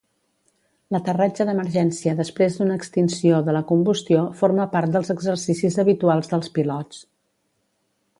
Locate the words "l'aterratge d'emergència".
0.93-2.15